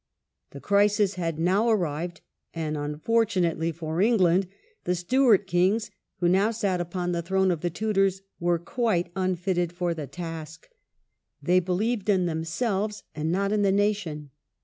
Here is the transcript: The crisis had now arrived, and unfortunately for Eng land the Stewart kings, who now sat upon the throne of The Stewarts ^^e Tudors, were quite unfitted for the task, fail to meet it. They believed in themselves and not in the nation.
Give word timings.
The 0.49 0.59
crisis 0.59 1.13
had 1.13 1.37
now 1.37 1.69
arrived, 1.69 2.21
and 2.55 2.75
unfortunately 2.75 3.71
for 3.71 4.01
Eng 4.01 4.17
land 4.17 4.47
the 4.83 4.95
Stewart 4.95 5.45
kings, 5.45 5.91
who 6.17 6.27
now 6.27 6.49
sat 6.49 6.81
upon 6.81 7.11
the 7.11 7.21
throne 7.21 7.51
of 7.51 7.61
The 7.61 7.67
Stewarts 7.69 7.91
^^e 7.91 7.93
Tudors, 7.93 8.21
were 8.39 8.57
quite 8.57 9.11
unfitted 9.15 9.71
for 9.71 9.93
the 9.93 10.07
task, 10.07 10.69
fail 10.71 10.71
to 10.71 10.71
meet 10.71 11.43
it. 11.43 11.45
They 11.45 11.59
believed 11.59 12.09
in 12.09 12.25
themselves 12.25 13.03
and 13.13 13.31
not 13.31 13.51
in 13.51 13.61
the 13.61 13.71
nation. 13.71 14.31